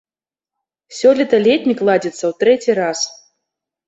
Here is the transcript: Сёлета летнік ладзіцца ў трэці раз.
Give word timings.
Сёлета 0.99 1.39
летнік 1.47 1.79
ладзіцца 1.89 2.21
ў 2.29 2.31
трэці 2.41 2.71
раз. 2.81 2.99